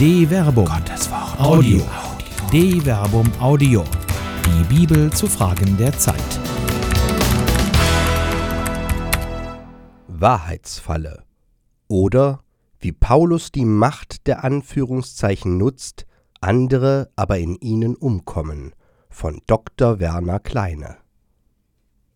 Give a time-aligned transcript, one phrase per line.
[0.00, 0.64] De Verbum.
[0.64, 1.38] Gottes Wort.
[1.38, 1.82] Audio.
[2.50, 3.84] De Verbum Audio.
[4.46, 6.40] Die Bibel zu Fragen der Zeit.
[10.08, 11.24] Wahrheitsfalle.
[11.86, 12.40] Oder
[12.78, 16.06] wie Paulus die Macht der Anführungszeichen nutzt,
[16.40, 18.72] andere aber in ihnen umkommen.
[19.10, 20.00] Von Dr.
[20.00, 20.96] Werner Kleine.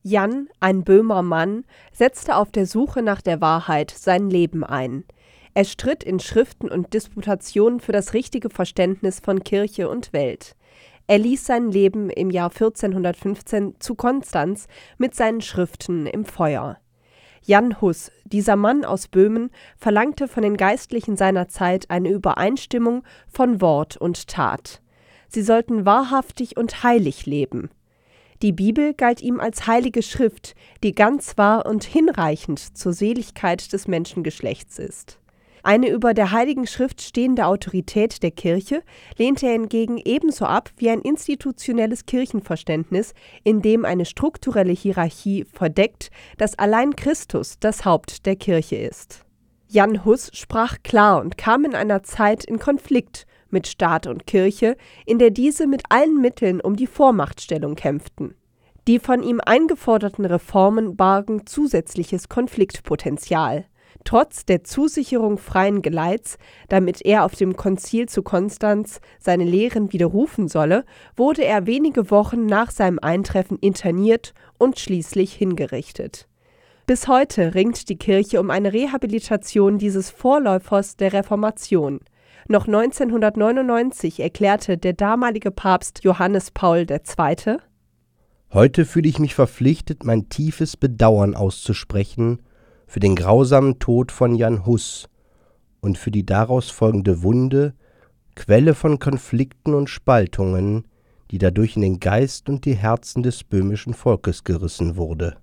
[0.03, 5.05] Jan, ein Böhmer Mann, setzte auf der Suche nach der Wahrheit sein Leben ein.
[5.55, 10.57] Er stritt in Schriften und Disputationen für das richtige Verständnis von Kirche und Welt.
[11.07, 14.67] Er ließ sein Leben im Jahr 1415 zu Konstanz
[14.99, 16.79] mit seinen Schriften im Feuer.
[17.43, 23.61] Jan Hus, dieser Mann aus Böhmen, verlangte von den Geistlichen seiner Zeit eine Übereinstimmung von
[23.61, 24.81] Wort und Tat.
[25.29, 27.71] Sie sollten wahrhaftig und heilig leben.
[28.43, 33.87] Die Bibel galt ihm als heilige Schrift, die ganz wahr und hinreichend zur Seligkeit des
[33.87, 35.21] Menschengeschlechts ist.
[35.67, 38.83] Eine über der Heiligen Schrift stehende Autorität der Kirche
[39.17, 46.11] lehnte er hingegen ebenso ab wie ein institutionelles Kirchenverständnis, in dem eine strukturelle Hierarchie verdeckt,
[46.37, 49.25] dass allein Christus das Haupt der Kirche ist.
[49.67, 54.77] Jan Hus sprach klar und kam in einer Zeit in Konflikt mit Staat und Kirche,
[55.07, 58.35] in der diese mit allen Mitteln um die Vormachtstellung kämpften.
[58.87, 63.65] Die von ihm eingeforderten Reformen bargen zusätzliches Konfliktpotenzial.
[64.05, 66.37] Trotz der Zusicherung freien Geleits,
[66.69, 70.85] damit er auf dem Konzil zu Konstanz seine Lehren widerrufen solle,
[71.17, 76.29] wurde er wenige Wochen nach seinem Eintreffen interniert und schließlich hingerichtet.
[76.87, 82.01] Bis heute ringt die Kirche um eine Rehabilitation dieses Vorläufers der Reformation.
[82.47, 87.57] Noch 1999 erklärte der damalige Papst Johannes Paul II.
[88.53, 92.41] Heute fühle ich mich verpflichtet, mein tiefes Bedauern auszusprechen
[92.95, 95.09] für den grausamen Tod von Jan Hus
[95.81, 97.75] und für die daraus folgende Wunde,
[98.37, 100.87] Quelle von Konflikten und Spaltungen,
[101.33, 105.37] die dadurch in den Geist und die Herzen des böhmischen Volkes gerissen wurde.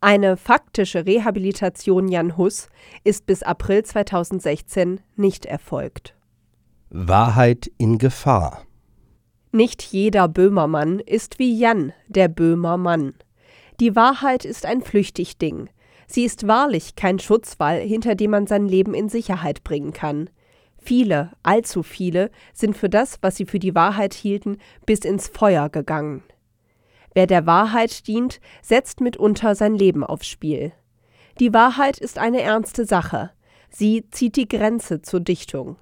[0.00, 2.68] Eine faktische Rehabilitation Jan Hus
[3.02, 6.14] ist bis April 2016 nicht erfolgt.
[6.90, 8.62] Wahrheit in Gefahr.
[9.50, 13.14] Nicht jeder Böhmermann ist wie Jan, der Böhmermann.
[13.80, 15.70] Die Wahrheit ist ein flüchtig Ding,
[16.10, 20.30] Sie ist wahrlich kein Schutzwall, hinter dem man sein Leben in Sicherheit bringen kann.
[20.78, 25.68] Viele, allzu viele, sind für das, was sie für die Wahrheit hielten, bis ins Feuer
[25.68, 26.22] gegangen.
[27.12, 30.72] Wer der Wahrheit dient, setzt mitunter sein Leben aufs Spiel.
[31.40, 33.30] Die Wahrheit ist eine ernste Sache.
[33.68, 35.76] Sie zieht die Grenze zur Dichtung.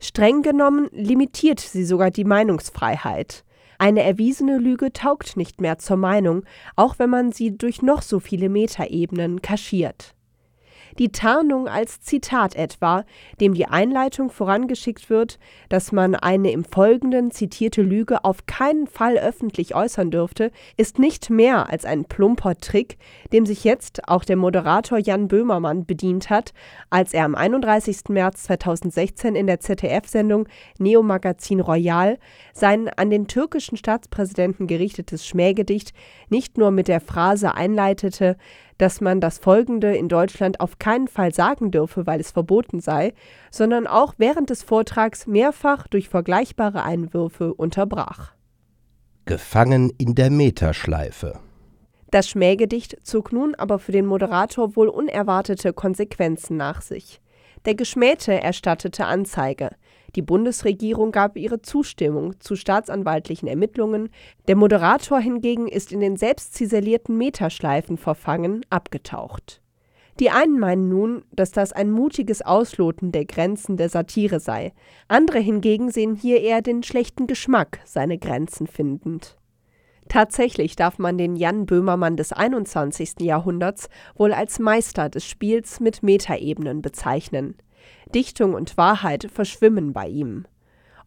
[0.00, 3.44] Streng genommen limitiert sie sogar die Meinungsfreiheit.
[3.78, 6.44] Eine erwiesene Lüge taugt nicht mehr zur Meinung,
[6.74, 10.14] auch wenn man sie durch noch so viele Metaebenen kaschiert
[10.98, 13.04] die Tarnung als Zitat etwa,
[13.40, 15.38] dem die Einleitung vorangeschickt wird,
[15.68, 21.30] dass man eine im Folgenden zitierte Lüge auf keinen Fall öffentlich äußern dürfte, ist nicht
[21.30, 22.98] mehr als ein plumper Trick,
[23.32, 26.52] dem sich jetzt auch der Moderator Jan Böhmermann bedient hat,
[26.90, 28.08] als er am 31.
[28.08, 30.48] März 2016 in der ZDF-Sendung
[30.78, 32.18] Neo Magazin Royal
[32.52, 35.92] sein an den türkischen Staatspräsidenten gerichtetes Schmähgedicht
[36.28, 38.36] nicht nur mit der Phrase einleitete,
[38.78, 43.12] dass man das Folgende in Deutschland auf keinen Fall sagen dürfe, weil es verboten sei,
[43.50, 48.32] sondern auch während des Vortrags mehrfach durch vergleichbare Einwürfe unterbrach.
[49.26, 51.38] Gefangen in der Meterschleife.
[52.10, 57.20] Das Schmähgedicht zog nun aber für den Moderator wohl unerwartete Konsequenzen nach sich.
[57.66, 59.70] Der Geschmähte erstattete Anzeige.
[60.16, 64.08] Die Bundesregierung gab ihre Zustimmung zu staatsanwaltlichen Ermittlungen,
[64.48, 69.60] der Moderator hingegen ist in den selbst ziselierten Meterschleifen verfangen abgetaucht.
[70.18, 74.72] Die einen meinen nun, dass das ein mutiges Ausloten der Grenzen der Satire sei,
[75.06, 79.36] andere hingegen sehen hier eher den schlechten Geschmack, seine Grenzen findend.
[80.08, 83.20] Tatsächlich darf man den Jan Böhmermann des 21.
[83.20, 87.56] Jahrhunderts wohl als Meister des Spiels mit Metaebenen bezeichnen.
[88.14, 90.46] Dichtung und Wahrheit verschwimmen bei ihm.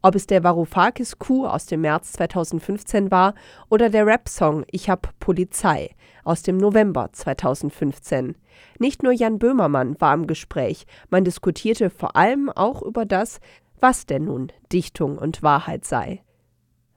[0.04, 3.36] Ob es der Varoufakis Coup aus dem März 2015 war
[3.70, 5.92] oder der Rap-Song Ich hab Polizei
[6.24, 8.36] aus dem November 2015.
[8.80, 13.40] Nicht nur Jan Böhmermann war im Gespräch, man diskutierte vor allem auch über das,
[13.80, 16.24] was denn nun Dichtung und Wahrheit sei.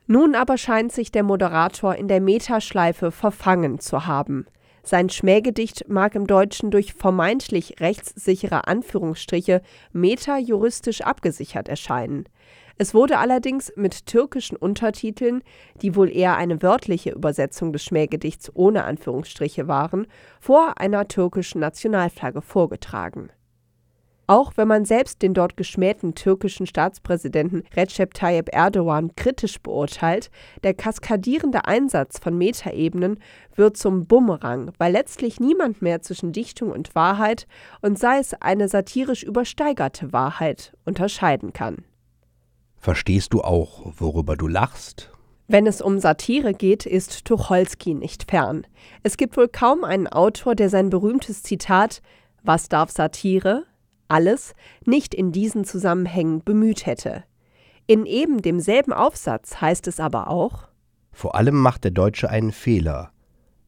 [0.06, 4.46] Nun aber scheint sich der Moderator in der Metaschleife verfangen zu haben.
[4.86, 12.28] Sein Schmähgedicht mag im Deutschen durch vermeintlich rechtssichere Anführungsstriche metajuristisch abgesichert erscheinen.
[12.76, 15.42] Es wurde allerdings mit türkischen Untertiteln,
[15.80, 20.06] die wohl eher eine wörtliche Übersetzung des Schmähgedichts ohne Anführungsstriche waren,
[20.38, 23.30] vor einer türkischen Nationalflagge vorgetragen
[24.26, 30.30] Auch wenn man selbst den dort geschmähten türkischen Staatspräsidenten Recep Tayyip Erdogan kritisch beurteilt,
[30.62, 33.18] der kaskadierende Einsatz von Metaebenen
[33.54, 37.46] wird zum Bumerang, weil letztlich niemand mehr zwischen Dichtung und Wahrheit
[37.82, 41.84] und sei es eine satirisch übersteigerte Wahrheit unterscheiden kann.
[42.78, 45.10] Verstehst du auch, worüber du lachst?
[45.48, 48.66] Wenn es um Satire geht, ist Tucholsky nicht fern.
[49.02, 52.00] Es gibt wohl kaum einen Autor, der sein berühmtes Zitat
[52.42, 53.64] Was darf Satire?
[54.08, 54.54] Alles
[54.84, 57.24] nicht in diesen Zusammenhängen bemüht hätte.
[57.86, 60.68] In eben demselben Aufsatz heißt es aber auch
[61.12, 63.12] Vor allem macht der Deutsche einen Fehler.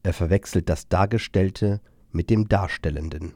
[0.03, 1.81] Er verwechselt das Dargestellte
[2.11, 3.33] mit dem Darstellenden.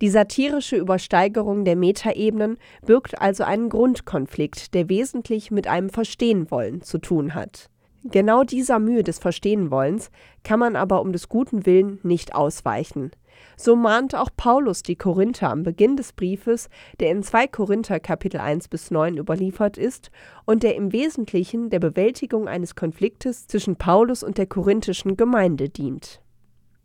[0.00, 2.56] Die satirische Übersteigerung der Metaebenen
[2.86, 7.68] birgt also einen Grundkonflikt, der wesentlich mit einem Verstehenwollen zu tun hat.
[8.04, 10.10] Genau dieser Mühe des Verstehenwollens
[10.42, 13.10] kann man aber um des guten Willen nicht ausweichen.
[13.56, 18.40] So mahnt auch Paulus die Korinther am Beginn des Briefes, der in 2 Korinther Kapitel
[18.40, 20.10] 1 bis 9 überliefert ist
[20.44, 26.20] und der im Wesentlichen der Bewältigung eines Konfliktes zwischen Paulus und der korinthischen Gemeinde dient.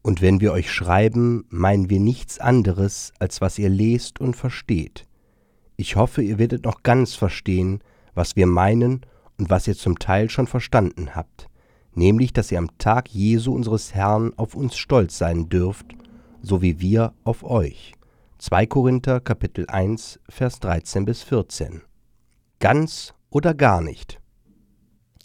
[0.02, 5.06] Und wenn wir euch schreiben, meinen wir nichts anderes, als was ihr lest und versteht.
[5.78, 7.82] Ich hoffe, ihr werdet noch ganz verstehen,
[8.14, 9.02] was wir meinen
[9.38, 11.48] und was ihr zum Teil schon verstanden habt,
[11.94, 15.88] nämlich, dass ihr am Tag Jesu unseres Herrn auf uns stolz sein dürft,
[16.46, 17.94] so wie wir auf euch.
[18.38, 21.82] 2 Korinther Kapitel 1 Vers 13 bis 14.
[22.60, 24.20] Ganz oder gar nicht.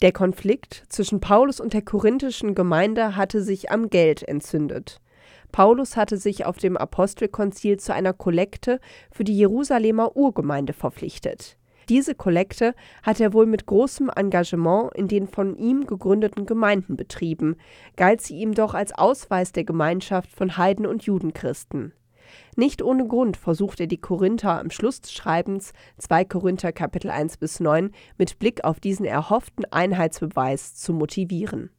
[0.01, 4.99] Der Konflikt zwischen Paulus und der korinthischen Gemeinde hatte sich am Geld entzündet.
[5.51, 8.79] Paulus hatte sich auf dem Apostelkonzil zu einer Kollekte
[9.11, 11.57] für die Jerusalemer Urgemeinde verpflichtet.
[11.89, 17.55] Diese Kollekte hat er wohl mit großem Engagement in den von ihm gegründeten Gemeinden betrieben,
[17.95, 21.93] galt sie ihm doch als Ausweis der Gemeinschaft von Heiden und Judenchristen.
[22.55, 27.37] Nicht ohne Grund versucht er die Korinther am Schluss des Schreibens 2 Korinther Kapitel 1
[27.37, 31.71] bis 9 mit Blick auf diesen erhofften Einheitsbeweis zu motivieren.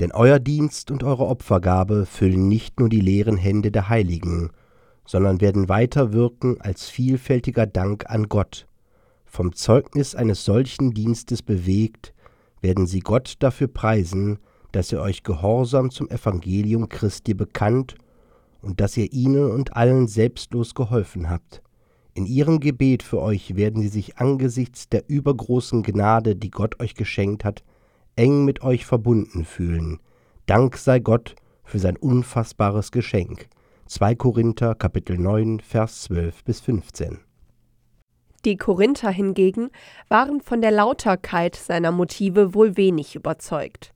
[0.00, 4.50] Denn euer Dienst und eure Opfergabe füllen nicht nur die leeren Hände der Heiligen,
[5.06, 8.66] sondern werden weiter wirken als vielfältiger Dank an Gott.
[9.34, 12.12] Vom Zeugnis eines solchen Dienstes bewegt,
[12.60, 14.38] werden sie Gott dafür preisen,
[14.72, 17.94] dass ihr euch gehorsam zum Evangelium Christi bekannt
[18.60, 21.62] und dass ihr ihnen und allen selbstlos geholfen habt.
[22.12, 26.94] In ihrem Gebet für euch werden sie sich angesichts der übergroßen Gnade, die Gott euch
[26.94, 27.64] geschenkt hat,
[28.16, 29.98] eng mit euch verbunden fühlen.
[30.44, 33.48] Dank sei Gott für sein unfassbares Geschenk.
[33.86, 37.31] 2 Korinther Kapitel 9 Vers 12 bis 15.
[38.44, 39.70] Die Korinther hingegen
[40.08, 43.94] waren von der Lauterkeit seiner Motive wohl wenig überzeugt.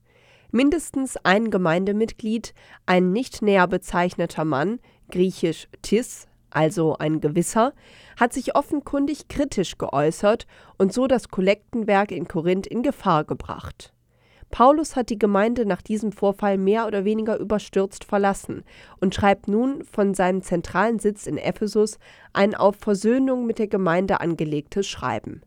[0.51, 2.53] Mindestens ein Gemeindemitglied,
[2.85, 4.79] ein nicht näher bezeichneter Mann,
[5.11, 7.73] griechisch tis, also ein Gewisser,
[8.17, 10.47] hat sich offenkundig kritisch geäußert
[10.77, 13.93] und so das Kollektenwerk in Korinth in Gefahr gebracht.
[14.49, 18.63] Paulus hat die Gemeinde nach diesem Vorfall mehr oder weniger überstürzt verlassen
[18.99, 21.99] und schreibt nun von seinem zentralen Sitz in Ephesus
[22.33, 25.41] ein auf Versöhnung mit der Gemeinde angelegtes Schreiben.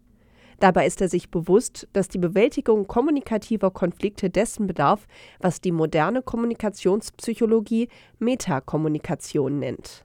[0.61, 5.07] Dabei ist er sich bewusst, dass die Bewältigung kommunikativer Konflikte dessen bedarf,
[5.41, 7.89] was die moderne Kommunikationspsychologie
[8.19, 10.05] Metakommunikation nennt.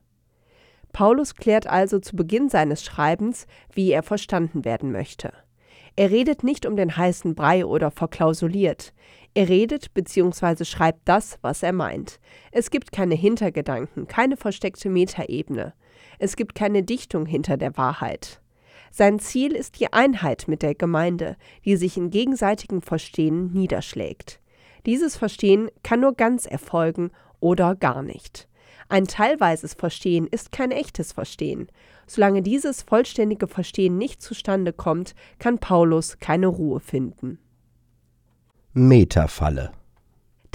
[0.94, 5.34] Paulus klärt also zu Beginn seines Schreibens, wie er verstanden werden möchte.
[5.96, 8.94] Er redet nicht um den heißen Brei oder verklausuliert.
[9.34, 10.66] Er redet bzw.
[10.66, 12.20] schreibt das, was er meint.
[12.52, 15.74] Es gibt keine Hintergedanken, keine versteckte Metaebene.
[16.20, 18.42] Es gibt keine Dichtung hinter der Wahrheit.
[18.92, 21.36] Sein Ziel ist die Einheit mit der Gemeinde,
[21.66, 24.40] die sich in gegenseitigem Verstehen niederschlägt.
[24.86, 28.48] Dieses Verstehen kann nur ganz erfolgen oder gar nicht.
[28.88, 31.68] Ein teilweises Verstehen ist kein echtes Verstehen.
[32.08, 37.39] Solange dieses vollständige Verstehen nicht zustande kommt, kann Paulus keine Ruhe finden.
[38.74, 39.72] Metafalle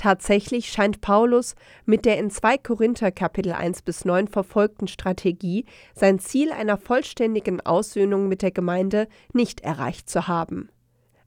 [0.00, 6.18] Tatsächlich scheint Paulus mit der in 2 Korinther Kapitel 1 bis 9 verfolgten Strategie sein
[6.18, 10.70] Ziel einer vollständigen Aussöhnung mit der Gemeinde nicht erreicht zu haben.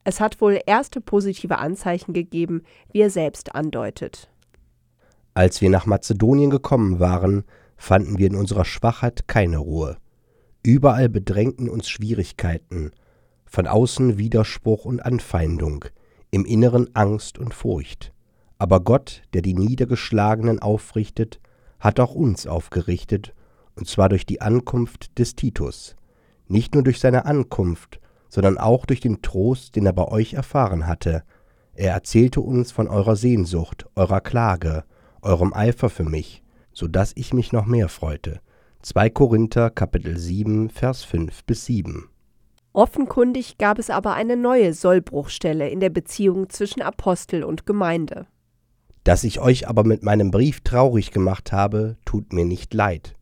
[0.03, 4.32] Es hat wohl erste positive Anzeichen gegeben, wie er selbst andeutet.
[5.33, 7.43] Als wir nach Mazedonien gekommen waren,
[7.75, 9.97] fanden wir in unserer Schwachheit keine Ruhe.
[10.61, 12.91] Überall bedrängten uns Schwierigkeiten,
[13.45, 15.85] von außen Widerspruch und Anfeindung,
[16.31, 18.13] im Inneren Angst und Furcht.
[18.57, 21.39] Aber Gott, der die Niedergeschlagenen aufrichtet,
[21.79, 23.33] hat auch uns aufgerichtet,
[23.75, 25.95] und zwar durch die Ankunft des Titus.
[26.47, 27.99] Nicht nur durch seine Ankunft,
[28.29, 31.23] sondern auch durch den Trost, den er bei euch erfahren hatte.
[31.73, 34.85] Er erzählte uns von eurer Sehnsucht, eurer Klage,
[35.23, 38.41] eurem Eifer für mich, so dass ich mich noch mehr freute.
[38.81, 42.09] 2 Korinther Kapitel 7 Vers 5 bis 7
[42.73, 48.25] Offenkundig gab es aber eine neue Sollbruchstelle in der Beziehung zwischen Apostel und Gemeinde.
[49.03, 53.15] Dass ich euch aber mit meinem Brief traurig gemacht habe, tut mir nicht leid.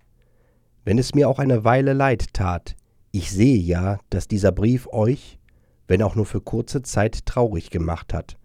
[0.86, 2.75] Wenn es mir auch eine Weile leid tat,
[3.12, 5.38] ich sehe ja, dass dieser Brief euch,
[5.88, 8.38] wenn auch nur für kurze Zeit, traurig gemacht hat.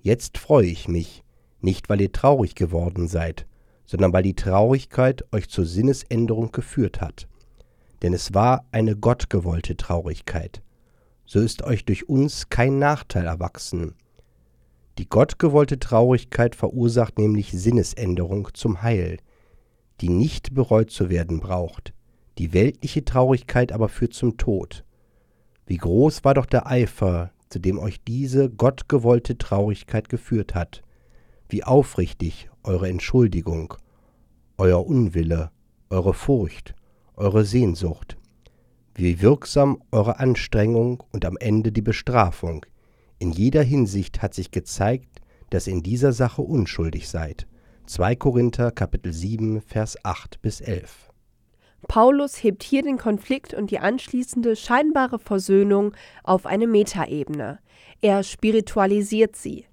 [0.00, 1.22] Jetzt freue ich mich,
[1.62, 3.46] nicht weil ihr traurig geworden seid,
[3.86, 7.26] sondern weil die Traurigkeit euch zur Sinnesänderung geführt hat
[8.02, 10.62] denn es war eine gottgewollte Traurigkeit.
[11.26, 13.94] So ist euch durch uns kein Nachteil erwachsen.
[14.98, 19.18] Die gottgewollte Traurigkeit verursacht nämlich Sinnesänderung zum Heil,
[20.00, 21.92] die nicht bereut zu werden braucht.
[22.38, 24.84] Die weltliche Traurigkeit aber führt zum Tod.
[25.66, 30.82] Wie groß war doch der Eifer, zu dem euch diese gottgewollte Traurigkeit geführt hat,
[31.50, 33.74] wie aufrichtig eure Entschuldigung,
[34.58, 35.50] euer Unwille,
[35.88, 36.74] eure Furcht,
[37.16, 38.16] eure Sehnsucht,
[38.94, 42.66] wie wirksam eure Anstrengung und am Ende die Bestrafung.
[43.18, 47.46] In jeder Hinsicht hat sich gezeigt, dass ihr in dieser Sache unschuldig seid.
[47.86, 51.10] 2 Korinther Kapitel 7 Vers 8 bis 11.
[51.88, 57.58] Paulus hebt hier den Konflikt und die anschließende scheinbare Versöhnung auf eine Metaebene.
[58.00, 59.64] Er spiritualisiert sie.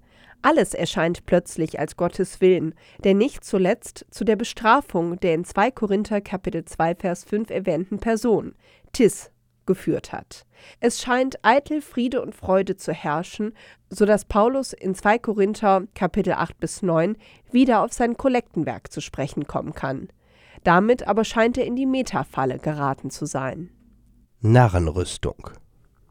[0.42, 5.70] Alles erscheint plötzlich als Gottes Willen, der nicht zuletzt zu der Bestrafung der in 2
[5.72, 8.54] Korinther Kapitel 2 Vers 5 erwähnten Person,
[8.92, 9.30] Tis,
[9.66, 10.46] geführt hat.
[10.80, 13.52] Es scheint eitel Friede und Freude zu herrschen,
[13.90, 17.16] so dass Paulus in 2 Korinther Kapitel 8 bis 9
[17.50, 20.08] wieder auf sein Kollektenwerk zu sprechen kommen kann.
[20.64, 23.70] Damit aber scheint er in die Metafalle geraten zu sein.
[24.40, 25.50] Narrenrüstung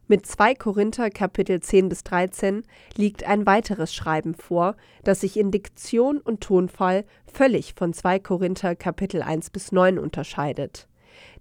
[0.10, 2.64] mit 2 Korinther Kapitel 10 bis 13
[2.96, 8.76] liegt ein weiteres Schreiben vor, das sich in Diktion und Tonfall völlig von 2 Korinther
[8.76, 10.88] Kapitel 1 bis 9 unterscheidet.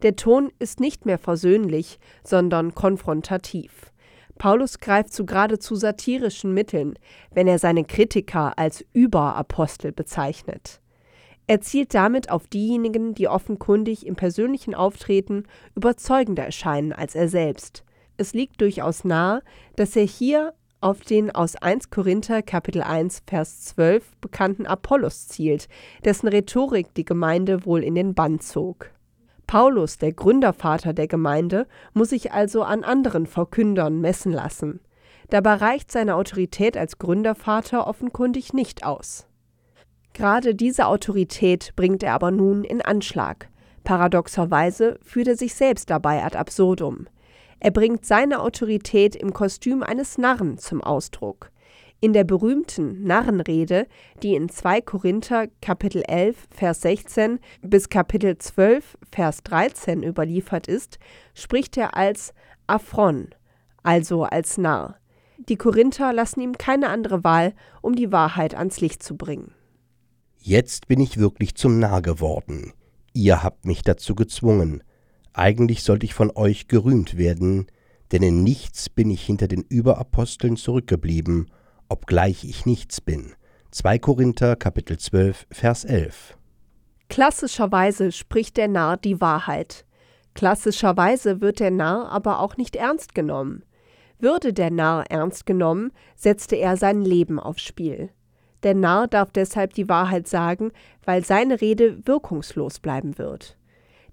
[0.02, 3.92] Der Ton ist nicht mehr versöhnlich, sondern konfrontativ.
[4.36, 6.98] Paulus greift zu geradezu satirischen Mitteln,
[7.30, 10.80] wenn er seine Kritiker als Überapostel bezeichnet.
[11.46, 15.44] Er zielt damit auf diejenigen, die offenkundig im persönlichen Auftreten
[15.76, 17.85] überzeugender erscheinen als er selbst
[18.16, 19.42] es liegt durchaus nahe,
[19.76, 25.68] dass er hier auf den aus 1 Korinther Kapitel 1 Vers 12 bekannten Apollos zielt,
[26.04, 28.90] dessen Rhetorik die Gemeinde wohl in den Bann zog.
[29.46, 34.80] Paulus, der Gründervater der Gemeinde, muss sich also an anderen Verkündern messen lassen.
[35.30, 39.26] Dabei reicht seine Autorität als Gründervater offenkundig nicht aus.
[40.12, 43.48] Gerade diese Autorität bringt er aber nun in Anschlag.
[43.84, 47.06] Paradoxerweise führt er sich selbst dabei ad absurdum.
[47.58, 51.50] Er bringt seine Autorität im Kostüm eines Narren zum Ausdruck.
[52.00, 53.86] In der berühmten Narrenrede,
[54.22, 60.98] die in 2 Korinther Kapitel 11 Vers 16 bis Kapitel 12 Vers 13 überliefert ist,
[61.34, 62.34] spricht er als
[62.66, 63.30] Aphron,
[63.82, 64.96] also als Narr.
[65.48, 69.52] Die Korinther lassen ihm keine andere Wahl, um die Wahrheit ans Licht zu bringen.
[70.38, 72.74] Jetzt bin ich wirklich zum Narr geworden.
[73.14, 74.82] Ihr habt mich dazu gezwungen.
[75.38, 77.66] Eigentlich sollte ich von euch gerühmt werden,
[78.10, 81.50] denn in nichts bin ich hinter den Überaposteln zurückgeblieben,
[81.90, 83.34] obgleich ich nichts bin.
[83.70, 86.38] 2 Korinther Kapitel 12 Vers 11
[87.10, 89.84] Klassischerweise spricht der Narr die Wahrheit.
[90.32, 93.62] Klassischerweise wird der Narr aber auch nicht ernst genommen.
[94.18, 98.08] Würde der Narr ernst genommen, setzte er sein Leben aufs Spiel.
[98.62, 100.72] Der Narr darf deshalb die Wahrheit sagen,
[101.04, 103.58] weil seine Rede wirkungslos bleiben wird.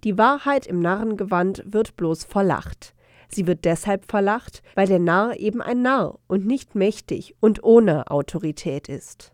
[0.04, 2.94] Die Wahrheit im Narrengewand wird bloß verlacht.
[3.30, 8.12] Sie wird deshalb verlacht, weil der Narr eben ein Narr und nicht mächtig und ohne
[8.12, 9.32] Autorität ist.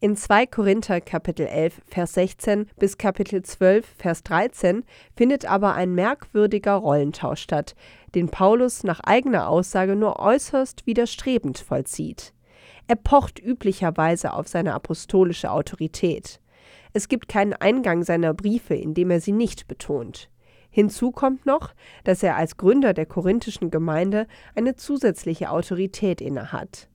[0.00, 5.94] In 2 Korinther Kapitel 11 Vers 16 bis Kapitel 12 Vers 13 findet aber ein
[5.94, 7.74] merkwürdiger Rollentausch statt,
[8.14, 12.32] den Paulus nach eigener Aussage nur äußerst widerstrebend vollzieht.
[12.88, 16.40] Er pocht üblicherweise auf seine apostolische Autorität.
[16.96, 20.30] Es gibt keinen Eingang seiner Briefe, in dem er sie nicht betont.
[20.70, 21.74] Hinzu kommt noch,
[22.04, 26.88] dass er als Gründer der korinthischen Gemeinde eine zusätzliche Autorität innehat.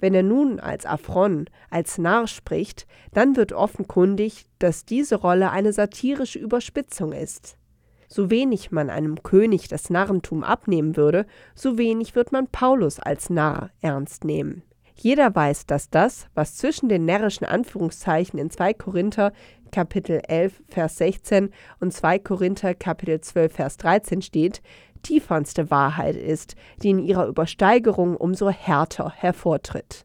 [0.00, 5.74] Wenn er nun als Aphron, als Narr spricht, dann wird offenkundig, dass diese Rolle eine
[5.74, 7.58] satirische Überspitzung ist.
[8.08, 13.28] So wenig man einem König das Narrentum abnehmen würde, so wenig wird man Paulus als
[13.28, 14.62] Narr ernst nehmen.
[15.00, 19.32] Jeder weiß, dass das, was zwischen den närrischen Anführungszeichen in 2 Korinther
[19.70, 24.60] Kapitel 11 Vers 16 und 2 Korinther Kapitel 12 Vers 13 steht,
[25.02, 30.04] tiefernste Wahrheit ist, die in ihrer Übersteigerung umso härter hervortritt.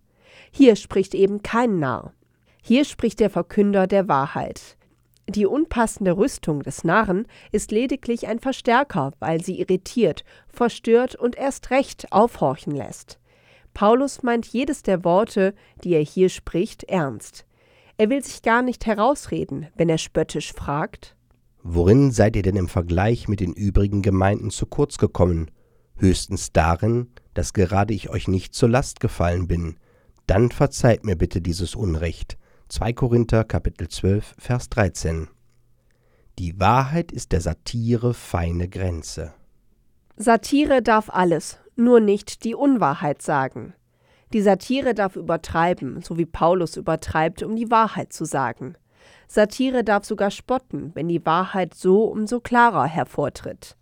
[0.52, 2.14] Hier spricht eben kein Narr.
[2.62, 4.78] Hier spricht der Verkünder der Wahrheit.
[5.28, 11.72] Die unpassende Rüstung des Narren ist lediglich ein Verstärker, weil sie irritiert, verstört und erst
[11.72, 13.20] recht aufhorchen lässt.
[13.74, 15.54] Paulus meint jedes der Worte,
[15.84, 17.46] die er hier spricht, ernst.
[17.98, 21.16] Er will sich gar nicht herausreden, wenn er spöttisch fragt
[21.66, 25.50] Worin seid ihr denn im Vergleich mit den übrigen Gemeinden zu kurz gekommen?
[25.96, 29.78] Höchstens darin, dass gerade ich euch nicht zur Last gefallen bin.
[30.28, 32.38] Dann verzeiht mir bitte dieses Unrecht.
[32.68, 35.30] 2 Korinther Kapitel 12 Vers 13
[36.38, 39.34] Die Wahrheit ist der Satire feine Grenze.
[40.18, 43.74] Satire darf alles, nur nicht die Unwahrheit sagen.
[44.34, 48.76] Die Satire darf übertreiben, so wie Paulus übertreibt, um die Wahrheit zu sagen.
[49.28, 53.78] Satire darf sogar spotten, wenn die Wahrheit so umso klarer hervortritt.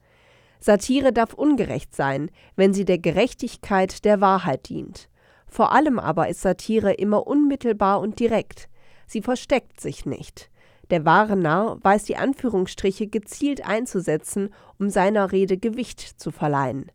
[0.60, 5.10] Satire darf ungerecht sein, wenn sie der Gerechtigkeit der Wahrheit dient.
[5.48, 8.70] Vor allem aber ist Satire immer unmittelbar und direkt.
[9.08, 10.50] Sie versteckt sich nicht.
[10.92, 16.92] Der wahre Narr weiß die Anführungsstriche gezielt einzusetzen, um seiner Rede Gewicht zu verleihen.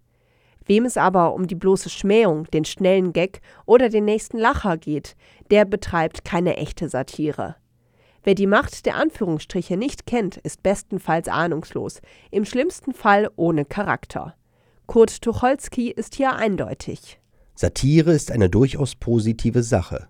[0.66, 5.16] Wem es aber um die bloße Schmähung, den schnellen Gag oder den nächsten Lacher geht,
[5.50, 7.56] der betreibt keine echte Satire.
[8.24, 12.00] Wer die Macht der Anführungsstriche nicht kennt, ist bestenfalls ahnungslos,
[12.32, 14.34] im schlimmsten Fall ohne Charakter.
[14.86, 17.20] Kurt Tucholsky ist hier eindeutig.
[17.54, 20.08] Satire ist eine durchaus positive Sache.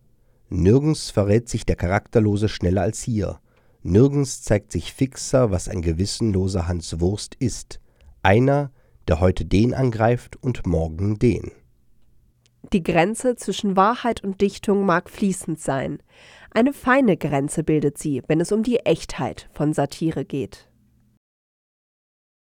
[0.48, 3.38] Nirgends verrät sich der Charakterlose schneller als hier.
[3.82, 7.80] Nirgends zeigt sich fixer, was ein gewissenloser Hans Wurst ist.
[8.22, 8.70] Einer,
[9.08, 11.52] der heute den angreift und morgen den.
[12.72, 16.02] Die Grenze zwischen Wahrheit und Dichtung mag fließend sein.
[16.50, 20.68] Eine feine Grenze bildet sie, wenn es um die Echtheit von Satire geht.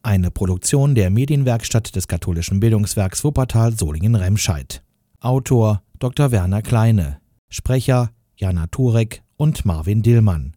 [0.03, 4.83] Eine Produktion der Medienwerkstatt des katholischen Bildungswerks Wuppertal Solingen-Remscheid.
[5.19, 6.31] Autor Dr.
[6.31, 7.19] Werner Kleine.
[7.49, 10.54] Sprecher Jana Turek und Marvin Dillmann.